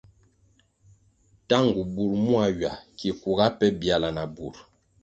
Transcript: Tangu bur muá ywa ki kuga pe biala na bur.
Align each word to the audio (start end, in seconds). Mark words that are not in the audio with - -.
Tangu 1.49 1.81
bur 1.93 2.11
muá 2.23 2.45
ywa 2.57 2.71
ki 2.97 3.09
kuga 3.21 3.45
pe 3.57 3.65
biala 3.79 4.09
na 4.15 4.23
bur. 4.35 4.55